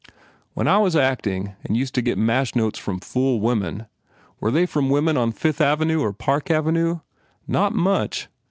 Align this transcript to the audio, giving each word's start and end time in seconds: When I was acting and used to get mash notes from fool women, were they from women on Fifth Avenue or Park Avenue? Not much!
When 0.55 0.67
I 0.67 0.79
was 0.79 0.95
acting 0.95 1.55
and 1.63 1.77
used 1.77 1.93
to 1.93 2.01
get 2.01 2.17
mash 2.17 2.55
notes 2.55 2.79
from 2.79 2.99
fool 2.99 3.39
women, 3.39 3.85
were 4.39 4.49
they 4.49 4.65
from 4.65 4.89
women 4.89 5.15
on 5.15 5.31
Fifth 5.31 5.61
Avenue 5.61 6.01
or 6.01 6.11
Park 6.11 6.49
Avenue? 6.49 7.01
Not 7.47 7.75
much! 7.75 8.27